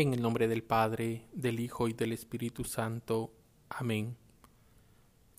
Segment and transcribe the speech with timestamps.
[0.00, 3.32] En el nombre del Padre, del Hijo y del Espíritu Santo.
[3.68, 4.16] Amén.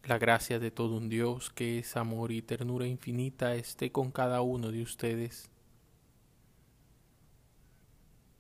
[0.04, 4.42] La gracia de todo un Dios que es amor y ternura infinita esté con cada
[4.42, 5.50] uno de ustedes.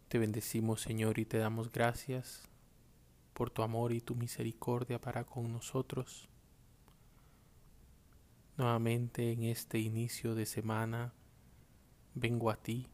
[0.09, 2.49] Te bendecimos Señor y te damos gracias
[3.33, 6.27] por tu amor y tu misericordia para con nosotros.
[8.57, 11.13] Nuevamente en este inicio de semana
[12.13, 12.89] vengo a ti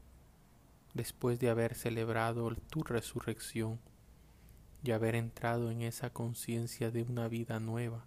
[0.95, 3.79] después de haber celebrado tu resurrección
[4.81, 8.05] y haber entrado en esa conciencia de una vida nueva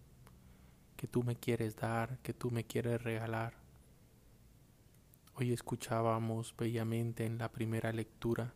[0.96, 3.54] que tú me quieres dar, que tú me quieres regalar.
[5.34, 8.54] Hoy escuchábamos bellamente en la primera lectura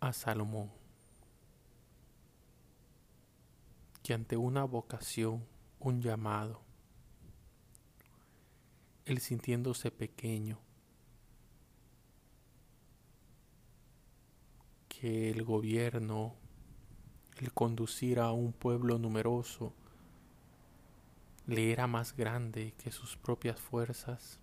[0.00, 0.72] a Salomón,
[4.02, 5.44] que ante una vocación,
[5.78, 6.62] un llamado,
[9.04, 10.58] él sintiéndose pequeño,
[15.02, 16.36] que el gobierno,
[17.40, 19.74] el conducir a un pueblo numeroso,
[21.48, 24.38] le era más grande que sus propias fuerzas,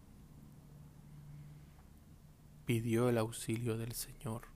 [2.65, 4.47] pidió el auxilio del Señor.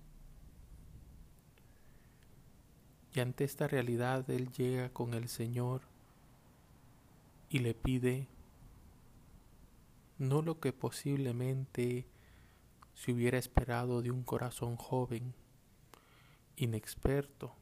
[3.13, 5.83] Y ante esta realidad él llega con el Señor
[7.49, 8.27] y le pide
[10.17, 12.05] no lo que posiblemente
[12.93, 15.33] se hubiera esperado de un corazón joven,
[16.55, 17.55] inexperto,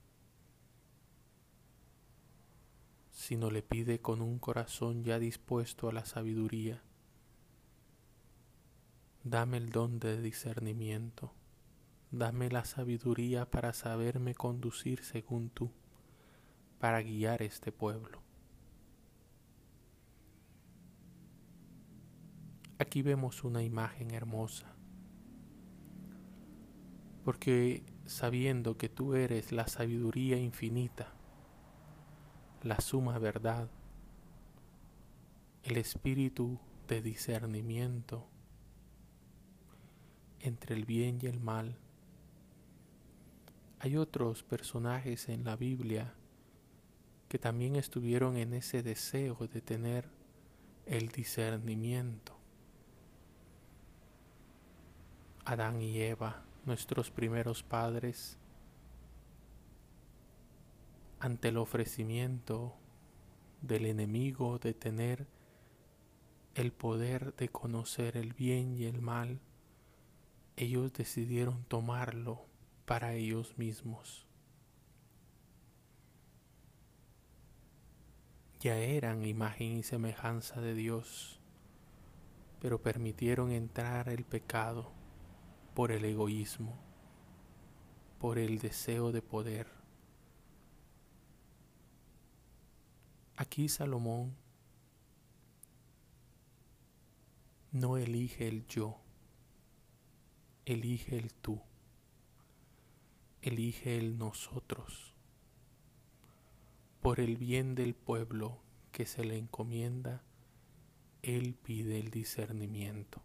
[3.11, 6.83] sino le pide con un corazón ya dispuesto a la sabiduría.
[9.23, 11.31] Dame el don de discernimiento,
[12.09, 15.71] dame la sabiduría para saberme conducir según tú,
[16.79, 18.21] para guiar este pueblo.
[22.79, 24.73] Aquí vemos una imagen hermosa,
[27.23, 31.07] porque sabiendo que tú eres la sabiduría infinita,
[32.61, 33.69] la suma verdad,
[35.63, 38.27] el espíritu de discernimiento
[40.41, 41.77] entre el bien y el mal.
[43.79, 46.13] Hay otros personajes en la Biblia
[47.29, 50.09] que también estuvieron en ese deseo de tener
[50.85, 52.37] el discernimiento.
[55.45, 58.37] Adán y Eva nuestros primeros padres
[61.19, 62.75] ante el ofrecimiento
[63.61, 65.27] del enemigo de tener
[66.55, 69.39] el poder de conocer el bien y el mal,
[70.57, 72.45] ellos decidieron tomarlo
[72.85, 74.27] para ellos mismos.
[78.59, 81.39] Ya eran imagen y semejanza de Dios,
[82.59, 84.91] pero permitieron entrar el pecado
[85.73, 86.77] por el egoísmo,
[88.19, 89.67] por el deseo de poder.
[93.37, 94.35] Aquí Salomón
[97.71, 98.97] no elige el yo,
[100.65, 101.61] elige el tú,
[103.41, 105.13] elige el nosotros,
[107.01, 108.59] por el bien del pueblo
[108.91, 110.21] que se le encomienda,
[111.21, 113.21] él pide el discernimiento.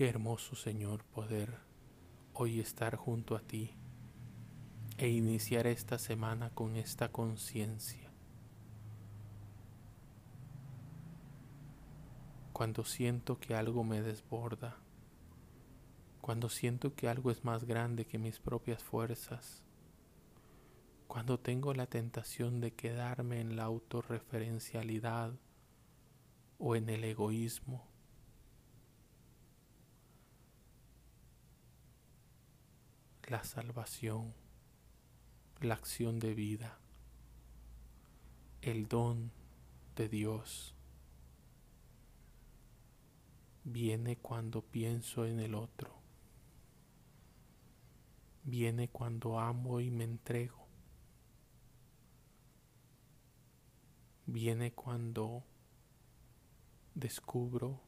[0.00, 1.58] Qué hermoso, Señor, poder
[2.32, 3.74] hoy estar junto a ti
[4.96, 8.10] e iniciar esta semana con esta conciencia.
[12.54, 14.78] Cuando siento que algo me desborda,
[16.22, 19.62] cuando siento que algo es más grande que mis propias fuerzas,
[21.08, 25.34] cuando tengo la tentación de quedarme en la autorreferencialidad
[26.58, 27.89] o en el egoísmo,
[33.30, 34.34] la salvación,
[35.60, 36.80] la acción de vida,
[38.60, 39.30] el don
[39.94, 40.74] de Dios.
[43.62, 45.94] Viene cuando pienso en el otro.
[48.42, 50.66] Viene cuando amo y me entrego.
[54.26, 55.44] Viene cuando
[56.96, 57.80] descubro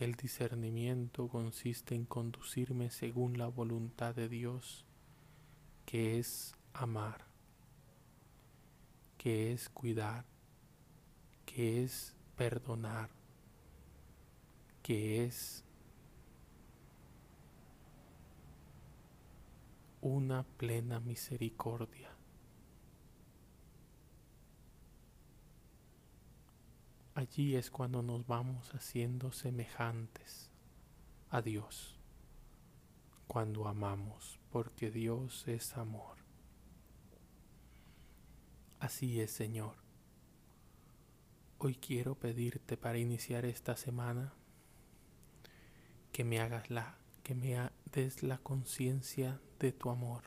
[0.00, 4.86] el discernimiento consiste en conducirme según la voluntad de Dios,
[5.84, 7.26] que es amar,
[9.18, 10.24] que es cuidar,
[11.44, 13.10] que es perdonar,
[14.82, 15.64] que es
[20.00, 22.19] una plena misericordia.
[27.14, 30.50] Allí es cuando nos vamos haciendo semejantes
[31.30, 32.00] a Dios
[33.30, 36.16] cuando amamos, porque Dios es amor.
[38.80, 39.76] Así es, Señor.
[41.58, 44.32] Hoy quiero pedirte para iniciar esta semana
[46.10, 50.24] que me hagas la, que me des la conciencia de tu amor,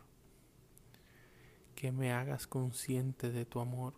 [1.75, 3.95] que me hagas consciente de tu amor,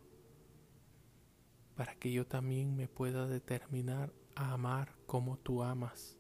[1.76, 6.18] para que yo también me pueda determinar a amar como tú amas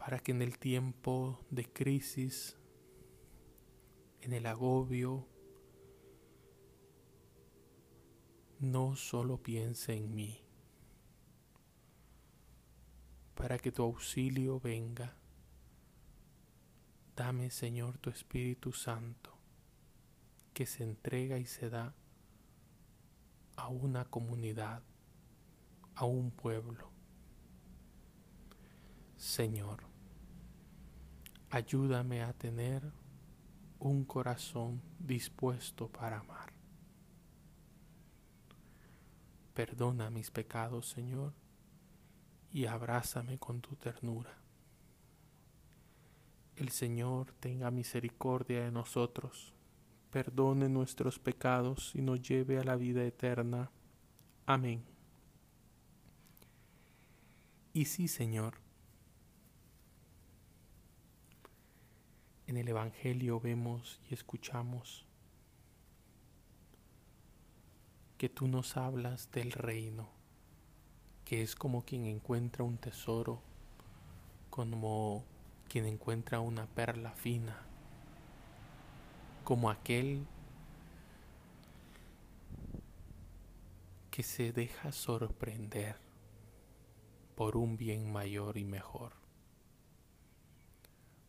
[0.00, 2.56] para que en el tiempo de crisis,
[4.22, 5.28] en el agobio,
[8.60, 10.42] no solo piense en mí,
[13.34, 15.18] para que tu auxilio venga.
[17.14, 19.36] Dame, Señor, tu Espíritu Santo,
[20.54, 21.94] que se entrega y se da
[23.60, 24.82] a una comunidad,
[25.94, 26.90] a un pueblo.
[29.16, 29.90] Señor,
[31.52, 32.92] Ayúdame a tener
[33.80, 36.52] un corazón dispuesto para amar.
[39.52, 41.32] Perdona mis pecados, Señor,
[42.52, 44.38] y abrázame con tu ternura.
[46.54, 49.52] El Señor tenga misericordia de nosotros,
[50.10, 53.70] perdone nuestros pecados y nos lleve a la vida eterna.
[54.46, 54.82] Amén.
[57.72, 58.54] Y sí, Señor,
[62.50, 65.06] En el Evangelio vemos y escuchamos
[68.18, 70.08] que tú nos hablas del reino,
[71.24, 73.40] que es como quien encuentra un tesoro,
[74.50, 75.24] como
[75.68, 77.56] quien encuentra una perla fina,
[79.50, 80.28] como aquel
[84.12, 85.96] que se deja sorprender
[87.34, 89.14] por un bien mayor y mejor.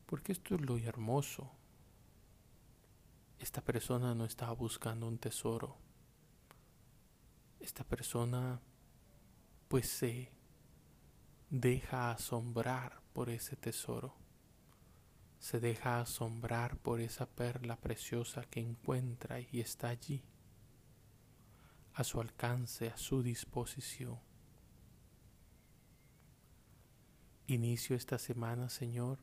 [0.06, 1.52] Porque esto es lo hermoso.
[3.40, 5.80] Esta persona no estaba buscando un tesoro.
[7.60, 8.62] Esta persona
[9.68, 10.32] pues se
[11.50, 14.21] deja asombrar por ese tesoro.
[15.42, 20.24] Se deja asombrar por esa perla preciosa que encuentra y está allí,
[21.96, 24.20] a su alcance, a su disposición.
[27.48, 29.18] Inicio esta semana, Señor,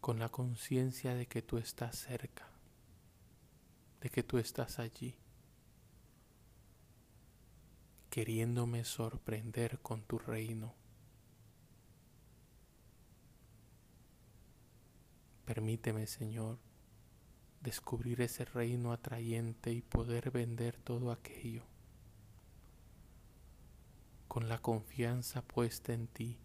[0.00, 2.48] con la conciencia de que tú estás cerca,
[4.00, 5.18] de que tú estás allí,
[8.08, 10.74] queriéndome sorprender con tu reino.
[15.44, 16.58] Permíteme, Señor,
[17.60, 21.64] descubrir ese reino atrayente y poder vender todo aquello
[24.28, 26.38] con la confianza puesta en ti,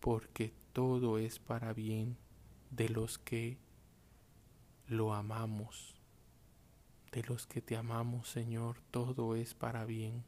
[0.00, 2.16] porque todo es para bien
[2.70, 3.58] de los que
[4.86, 5.94] lo amamos,
[7.12, 10.24] de los que te amamos, Señor, todo es para bien.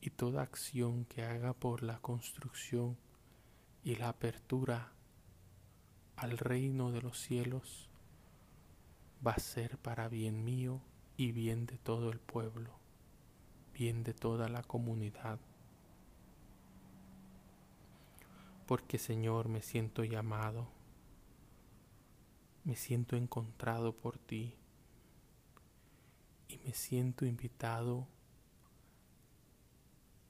[0.00, 2.96] Y toda acción que haga por la construcción
[3.82, 4.92] y la apertura
[6.16, 7.88] al reino de los cielos
[9.26, 10.80] va a ser para bien mío
[11.16, 12.70] y bien de todo el pueblo,
[13.74, 15.38] bien de toda la comunidad.
[18.66, 20.76] Porque Señor me siento llamado
[22.66, 24.52] me siento encontrado por ti
[26.48, 28.08] y me siento invitado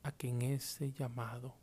[0.03, 1.55] a que en ese llamado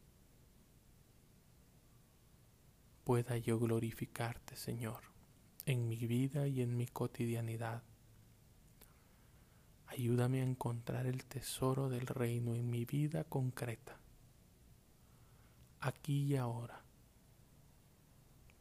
[3.03, 5.01] pueda yo glorificarte, Señor,
[5.65, 7.83] en mi vida y en mi cotidianidad.
[9.87, 13.97] Ayúdame a encontrar el tesoro del reino en mi vida concreta,
[15.79, 16.83] aquí y ahora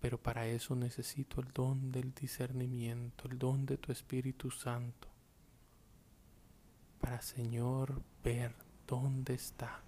[0.02, 5.06] pero para eso necesito el don del discernimiento, el don de tu Espíritu Santo,
[7.00, 8.52] para Señor ver
[8.84, 9.80] dónde está.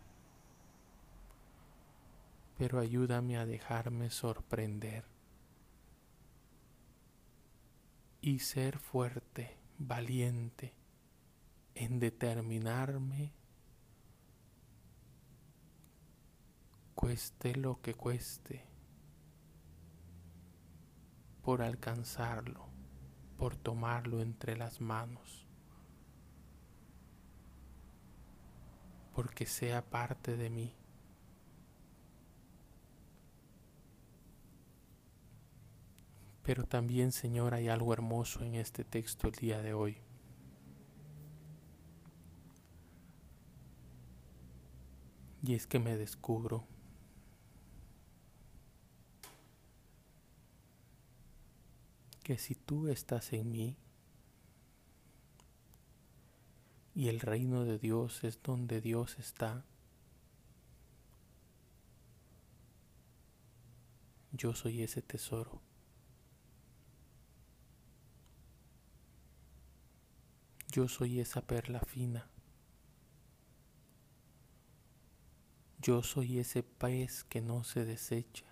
[2.57, 5.05] Pero ayúdame a dejarme sorprender
[8.21, 10.75] y ser fuerte, valiente
[11.75, 13.33] en determinarme,
[16.95, 18.65] cueste lo que cueste
[21.43, 22.67] por alcanzarlo,
[23.37, 25.47] por tomarlo entre las manos,
[29.13, 30.75] porque sea parte de mí.
[36.45, 39.97] Pero también, Señor, hay algo hermoso en este texto el día de hoy.
[45.43, 46.67] Y es que me descubro.
[52.23, 53.77] Que si tú estás en mí
[56.95, 59.65] y el reino de Dios es donde Dios está,
[64.33, 65.61] yo soy ese tesoro.
[70.75, 72.29] Yo soy esa perla fina.
[75.79, 78.45] Yo soy ese pez que no se desecha.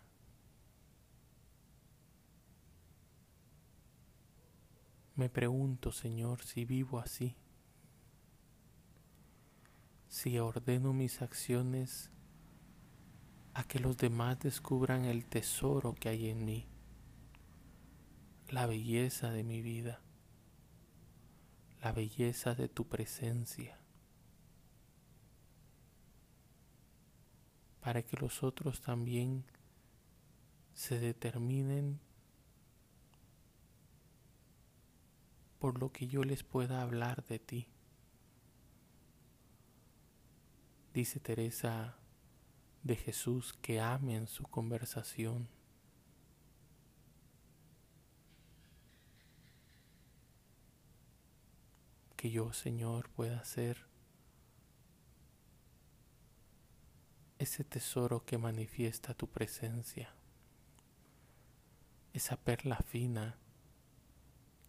[5.17, 7.35] Me pregunto, Señor, si vivo así,
[10.07, 12.13] si ordeno mis acciones
[13.53, 16.69] a que los demás descubran el tesoro que hay en mí,
[18.49, 20.01] la belleza de mi vida,
[21.83, 23.83] la belleza de tu presencia.
[27.83, 29.45] para que los otros también
[30.73, 32.01] se determinen
[35.59, 37.67] por lo que yo les pueda hablar de ti.
[40.95, 41.97] Dice Teresa
[42.85, 45.49] de Jesús que amen su conversación.
[52.23, 53.85] Que yo, Señor, pueda ser
[57.41, 60.15] ese tesoro que manifiesta tu presencia,
[62.13, 63.41] esa perla fina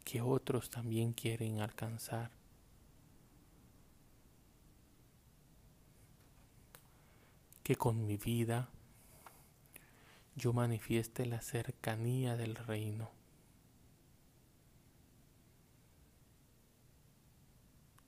[0.03, 2.31] que otros también quieren alcanzar.
[7.62, 8.72] Que con mi vida
[10.36, 13.12] yo manifieste la cercanía del reino.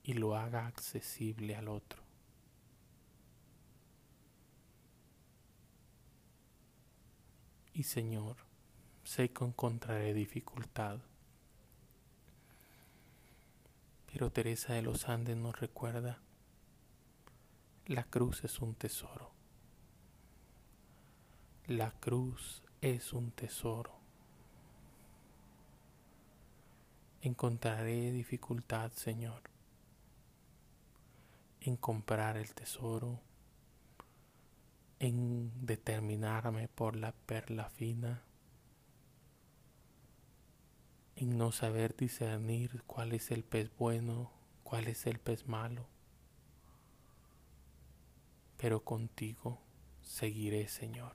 [0.06, 2.06] Y lo haga accesible al otro.
[7.76, 8.36] y Señor,
[9.04, 10.98] sé que encontraré dificultad.
[14.10, 16.18] Pero Teresa de los Andes nos recuerda,
[17.84, 19.30] la cruz es un tesoro.
[21.66, 23.92] La cruz es un tesoro.
[27.20, 29.42] Encontraré dificultad, Señor,
[31.66, 33.20] en comprar el tesoro
[34.98, 38.22] en determinarme por la perla fina,
[41.16, 44.30] en no saber discernir cuál es el pez bueno,
[44.62, 45.86] cuál es el pez malo.
[48.56, 49.60] Pero contigo
[50.02, 51.14] seguiré, Señor.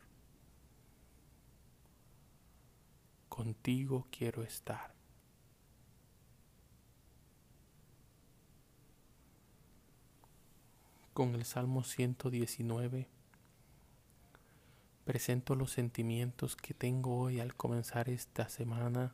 [3.29, 4.93] Contigo quiero estar.
[11.21, 13.07] Con el Salmo 119
[15.05, 19.13] presento los sentimientos que tengo hoy al comenzar esta semana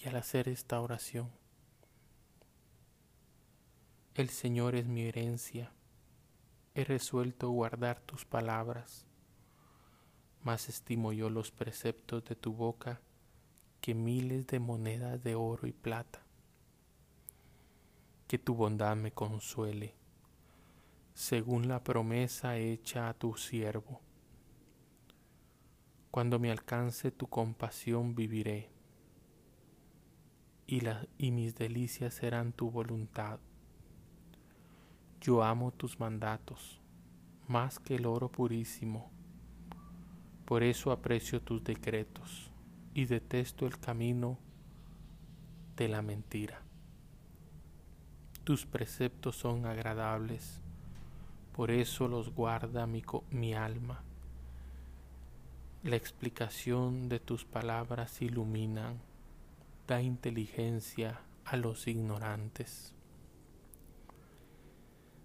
[0.00, 1.30] y al hacer esta oración.
[4.14, 5.70] El Señor es mi herencia.
[6.74, 9.04] He resuelto guardar tus palabras.
[10.42, 13.02] Más estimo yo los preceptos de tu boca
[13.82, 16.22] que miles de monedas de oro y plata.
[18.28, 20.00] Que tu bondad me consuele
[21.14, 24.00] según la promesa hecha a tu siervo.
[26.10, 28.70] Cuando me alcance tu compasión viviré,
[30.66, 30.80] y,
[31.18, 33.40] y mis delicias serán tu voluntad.
[35.20, 36.80] Yo amo tus mandatos,
[37.46, 39.10] más que el oro purísimo,
[40.46, 42.50] por eso aprecio tus decretos
[42.94, 44.38] y detesto el camino
[45.76, 46.62] de la mentira.
[48.44, 50.61] Tus preceptos son agradables
[51.52, 54.02] por eso los guarda mi, mi alma.
[55.82, 59.00] La explicación de tus palabras iluminan,
[59.86, 62.94] da inteligencia a los ignorantes.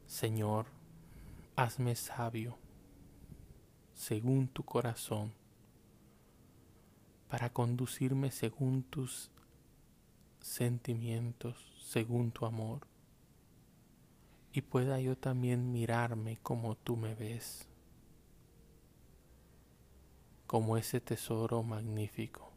[0.08, 0.66] Señor,
[1.56, 2.58] hazme sabio
[3.94, 5.34] según tu corazón,
[7.30, 9.32] para conducirme según tus
[10.40, 12.88] sentimientos, según tu amor
[14.58, 17.68] y pueda yo también mirarme como tú me ves,
[20.48, 22.52] como ese tesoro magnífico,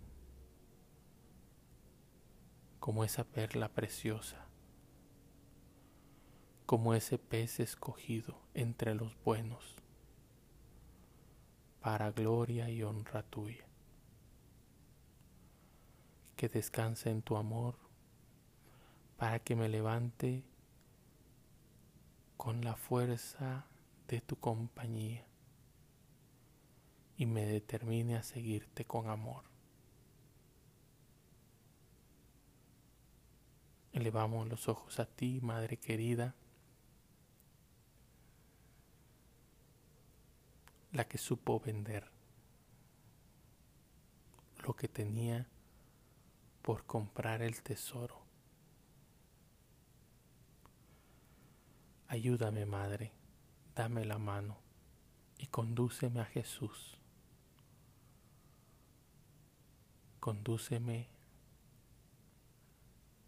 [2.78, 4.46] como esa perla preciosa,
[6.64, 9.76] como ese pez escogido entre los buenos,
[11.82, 13.66] para gloria y honra tuya.
[16.36, 17.76] Que descanse en tu amor,
[19.18, 20.49] para que me levante
[22.40, 23.66] con la fuerza
[24.08, 25.26] de tu compañía
[27.18, 29.44] y me determine a seguirte con amor.
[33.92, 36.34] Elevamos los ojos a ti, Madre querida,
[40.92, 42.10] la que supo vender
[44.64, 45.46] lo que tenía
[46.62, 48.19] por comprar el tesoro
[52.10, 53.12] Ayúdame, Madre,
[53.76, 54.58] dame la mano
[55.38, 56.98] y condúceme a Jesús.
[60.18, 61.06] Condúceme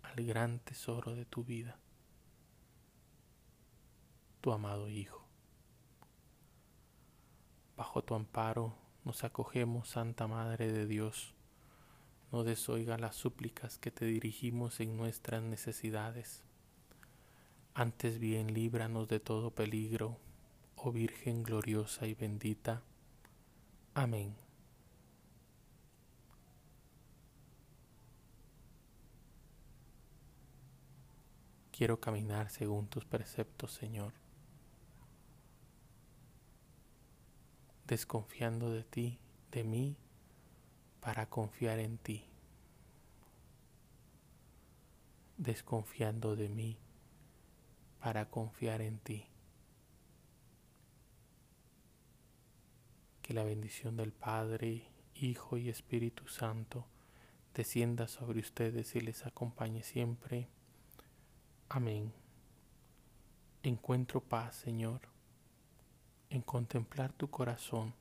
[0.03, 1.79] al gran tesoro de tu vida,
[4.41, 5.29] tu amado Hijo.
[7.77, 8.75] Bajo tu amparo
[9.05, 11.37] nos acogemos, Santa Madre de Dios.
[12.33, 16.43] No desoiga las súplicas que te dirigimos en nuestras necesidades.
[17.75, 20.19] Antes bien líbranos de todo peligro,
[20.77, 22.83] oh Virgen gloriosa y bendita.
[23.95, 24.35] Amén.
[31.71, 34.13] Quiero caminar según tus preceptos, Señor,
[37.87, 39.19] desconfiando de ti,
[39.51, 39.97] de mí,
[41.01, 42.27] para confiar en ti,
[45.39, 46.77] desconfiando de mí,
[48.03, 49.29] para confiar en ti.
[53.23, 56.85] Que la bendición del Padre, Hijo y Espíritu Santo
[57.55, 60.49] descienda sobre ustedes y les acompañe siempre
[61.69, 62.13] Amén.
[63.63, 65.01] Encuentro paz, Señor,
[66.29, 67.95] en contemplar tu corazón,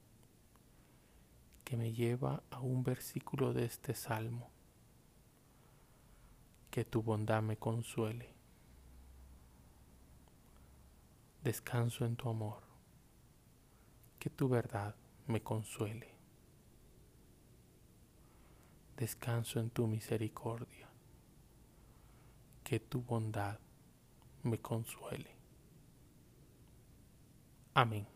[1.64, 4.50] que me lleva a un versículo de este salmo.
[6.70, 8.41] Que tu bondad me consuele.
[11.44, 12.62] Descanso en tu amor.
[14.20, 14.96] Que tu verdad
[15.28, 16.14] me consuele.
[18.98, 20.92] Descanso en tu misericordia
[22.72, 23.60] que tu bondad
[24.44, 25.36] me consuele.
[27.74, 28.11] Amén.